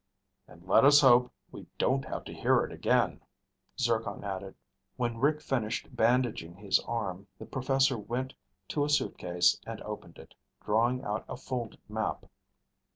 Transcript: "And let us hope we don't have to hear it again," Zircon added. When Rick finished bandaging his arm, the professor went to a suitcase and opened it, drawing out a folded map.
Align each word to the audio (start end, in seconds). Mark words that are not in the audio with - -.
"And 0.47 0.63
let 0.67 0.83
us 0.83 1.01
hope 1.01 1.31
we 1.51 1.67
don't 1.77 2.05
have 2.05 2.23
to 2.23 2.33
hear 2.33 2.63
it 2.65 2.71
again," 2.71 3.21
Zircon 3.77 4.23
added. 4.23 4.55
When 4.97 5.19
Rick 5.19 5.41
finished 5.41 5.95
bandaging 5.95 6.55
his 6.55 6.79
arm, 6.87 7.27
the 7.37 7.45
professor 7.45 7.99
went 7.99 8.33
to 8.69 8.83
a 8.83 8.89
suitcase 8.89 9.59
and 9.63 9.79
opened 9.83 10.17
it, 10.17 10.33
drawing 10.65 11.03
out 11.03 11.23
a 11.29 11.37
folded 11.37 11.81
map. 11.87 12.25